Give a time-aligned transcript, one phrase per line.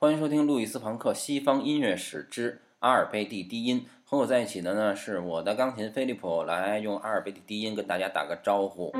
[0.00, 3.80] 欢迎收听路易斯·庞克《西方音乐史之阿尔卑蒂低音》。
[4.04, 8.92] 和我在一起的呢是我的钢琴菲利普，来用阿尔卑蒂低音跟大家打个招呼。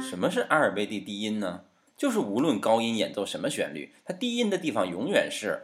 [0.00, 1.62] 什么是阿尔卑蒂低音呢？
[1.96, 5.62] 就是无论高音演奏什么旋律，它低音的地方永远是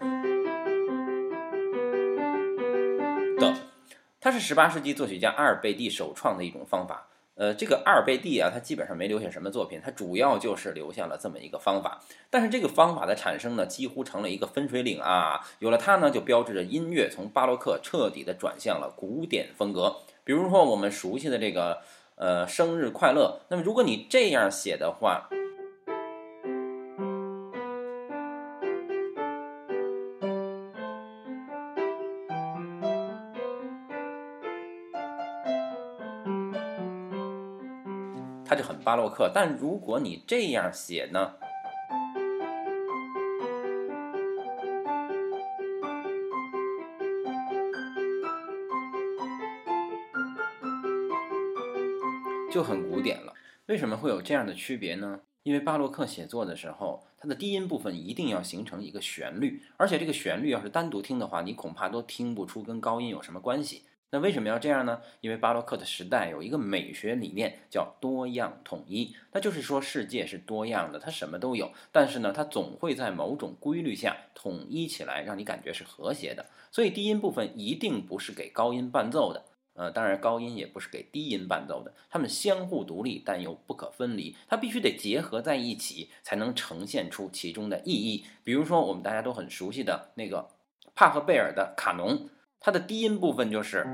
[3.41, 3.57] 的。
[4.20, 7.09] 它是18世纪作曲家阿尔贝蒂首创的一种方法。
[7.39, 12.03] 呃，这个阿尔贝蒂啊，他基本上没留下什么作品，他主要就是留下了这么一个方法。
[12.29, 15.46] 但是这个方法的产生呢，几乎成了一个分水岭啊。
[15.61, 19.99] 有了它呢，就标志着音乐从巴洛克彻底的转向了古典风格。
[20.25, 21.79] 比如说我们熟悉的这个
[22.16, 25.29] 呃生日快乐，那么如果你这样写的话。
[38.89, 41.34] 巴洛克，但如果你这样写呢，
[52.50, 53.34] 就很古典了。
[53.67, 55.20] 为什么会有这样的区别呢？
[55.42, 63.83] 因为巴洛克写作的时候，它的低音部分一定要形成一个旋律，而且这个旋律要是单独听的话，你恐怕都听不出跟高音有什么关系。
[64.11, 65.03] 那为什么要这样呢？
[65.20, 76.47] 因为巴洛克的时代有一个美学理念叫多样统一，那就是说世界是多样的，它什么都有，但是呢，它总会在某种规律下统一起来，让你感觉是和谐的。
[76.73, 88.25] 所以低音部分一定不是给高音伴奏的，呃，当然高音也不是给低音伴奏的，它们相互独立但又不可分离，它必须得结合在一起，才能呈现出其中的意义。
[88.42, 90.48] 比如说我们大家都很熟悉的那个
[90.95, 92.31] 帕赫贝尔的卡农。
[92.61, 93.87] 它的低音部分就是，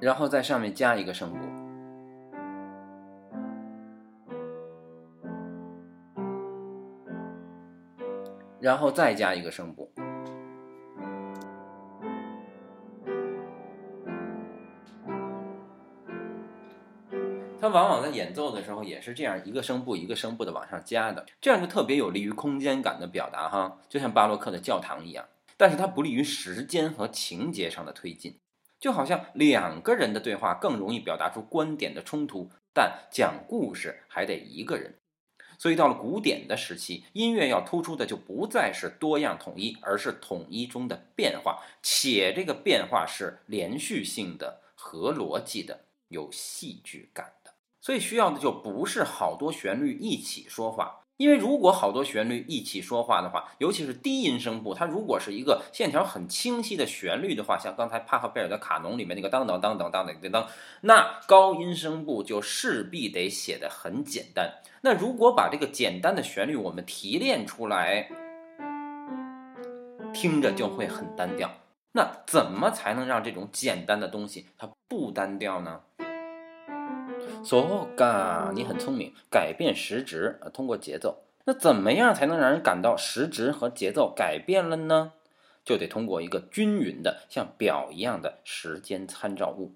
[0.00, 1.38] 然后在上面加一个声部，
[8.58, 9.92] 然后再加一个声部。
[17.62, 25.28] 它往往在演奏的时候也是这样一个声部一个声部的往上加的，这样就特别有利于空间感的表达哈，就像巴洛克的教堂一样。
[25.56, 28.36] 但是它不利于时间和情节上的推进，
[28.80, 34.96] 就好像两个人的对话更容易表达出观点的冲突，但讲故事还得一个人。
[35.56, 47.34] 所以到了古典的时期，音乐要突出的就不再是多样统一，而是统一中的变化，且这个变化是连续性的、合逻辑的、有戏剧感。
[47.82, 60.46] 所以需要的就不是好多旋律一起说话，因为如果好多旋律一起说话的话，尤其是低音声部，它如果是一个线条很清晰的旋律的话，像刚才帕赫贝尔的卡农里面那个当当当当当当当，
[60.82, 64.48] 那高音声部就势必得写的很简单。
[64.80, 68.08] 那如果把这个简单的旋律我们提炼出来，
[70.14, 71.50] 听着就会很单调。
[71.94, 75.80] 那怎么才能让这种简单的东西它不单调呢
[77.44, 81.24] ？so ga，你很聪明，改变时值，通过节奏。
[81.44, 85.12] 那怎么样才能让人感到时值和节奏改变了呢？
[85.64, 89.74] 就得通过一个均匀的像表一样的时间参照物。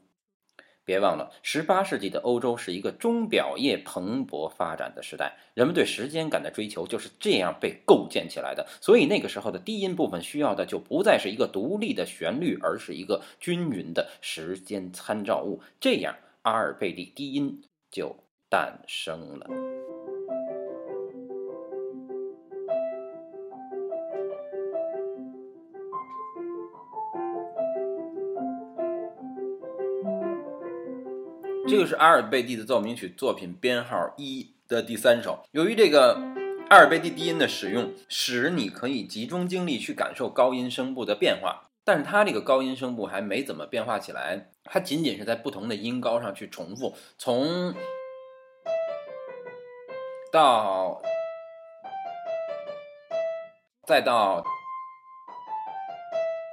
[0.84, 8.64] 别忘了，十八世纪的欧洲是一个钟表业蓬勃发展的时代，人们对时间感的追求就是这样被构建起来的。
[8.80, 15.60] 所以那个时候的低音部分需要的就不再是一个独立的旋律，而是一个均匀的时间参照物。
[15.80, 16.14] 这样。
[16.46, 19.48] 阿尔贝蒂低音就诞生了。
[31.66, 35.42] 这个是阿尔贝蒂的奏鸣曲作品编号一的第三首。
[35.50, 36.14] 由于这个
[36.70, 41.65] 阿尔贝蒂低音的使用，使你可以集中精力去感受高音声部的变化。
[41.86, 47.72] 但是它这个高音声部还没怎么变化起来，它仅仅是在不同的音高上去重复，从
[50.32, 51.00] 到
[53.86, 54.42] 再到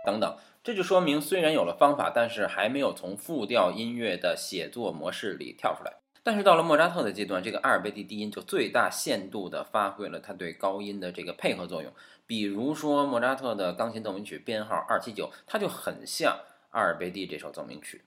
[0.05, 6.02] 等等，这就说明虽然有了方法，但是还没有从复调音乐的写作模式里跳出来。
[6.25, 11.91] 但是到了莫扎特的阶段，这个阿尔贝蒂低音就最大限度地发挥了它对高音的这个配合作用。
[12.25, 16.39] 比如说莫扎特的钢琴奏鸣曲编号二七九，它就很像
[16.71, 18.01] 阿尔贝蒂这首奏鸣曲。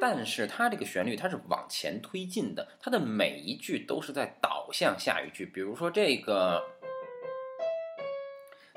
[0.00, 5.46] 但是它这个旋律它是往前推进的，它的每一句都是在导向下一句。
[5.46, 6.62] 比如说这个。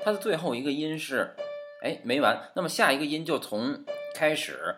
[0.02, 1.36] 它的最后一个音是，
[1.82, 3.84] 哎，没完，那么下一个音就从
[4.14, 4.74] 开始，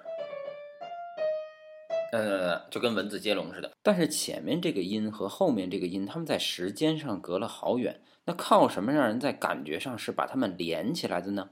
[2.10, 3.70] 呃，就跟文字接龙似的。
[3.84, 11.50] 但是前面这个音和后面这个音，它们在时间上隔了好远，那靠什么让人在感觉上是把它们连起来的呢？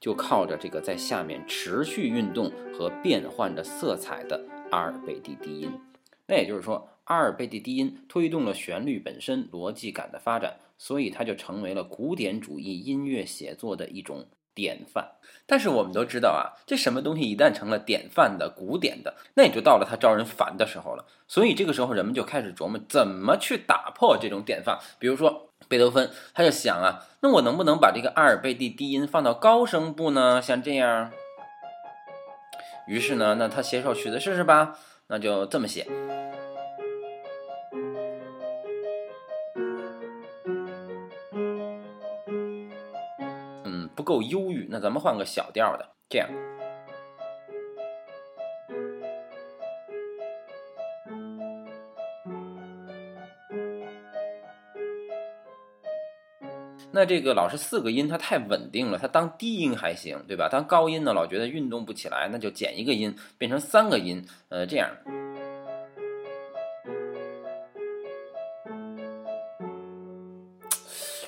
[0.00, 5.70] 就靠着这个在下面持续运动和变换着色彩的阿尔贝蒂低音。
[6.26, 15.12] 那也就是说，阿尔贝蒂低音推动了旋律本身逻辑感的发展，所以它就成为了古典主义音乐写作的一种典范。
[15.46, 21.04] 但是我们都知道啊，这什么东西一旦成了典范的、古典的，那也就到了它招人烦的时候了。
[21.28, 24.78] 所以这个时候，人们就开始琢磨怎么去打破这种典范。
[24.98, 25.50] 比如说。
[25.66, 30.42] 贝多芬他就想啊，那我能不能把这个阿尔贝蒂低音放到高声部呢？
[30.42, 31.10] 像这样。
[32.86, 34.76] 于是呢，那他写首曲子试试吧。
[35.06, 35.86] 那就这么写。
[43.74, 46.28] 嗯，不够忧郁，那咱们换个小调的，这样。
[56.92, 58.96] 那这个老是四个音，它太稳定了。
[58.96, 60.48] 它当低音还行，对吧？
[60.48, 64.24] 当高音呢，老觉得运动不起来，那就减一个音，变成三个音。
[64.48, 64.88] 呃，这样，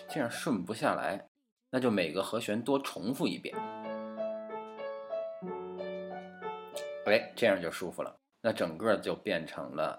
[0.08, 1.26] 这样顺不下来，
[1.70, 3.54] 那就每个和弦多重复一遍。
[7.06, 8.16] 哎，这样就舒服了。
[8.42, 9.98] 那整个就变成了。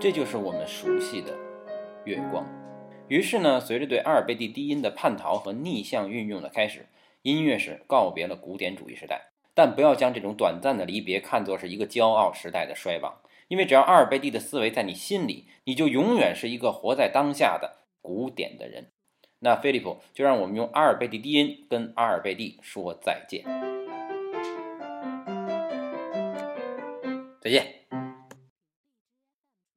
[0.00, 1.32] 这就是我们熟悉的
[2.04, 2.46] 月光。
[3.08, 6.86] 于是呢，随着对阿尔贝蒂低音的叛逃和逆向运用的开始，
[7.22, 9.30] 音乐史告别了古典主义时代。
[9.54, 18.92] 但不要将这种短暂的离别看作是一个骄傲时代的衰亡，因为只要阿尔贝蒂的思维在你心里，你就永远是一个活在当下的古典的人。
[19.40, 23.44] 那菲利普就让我们用阿尔贝蒂低音跟阿尔贝蒂说再见。
[27.40, 27.77] 再见。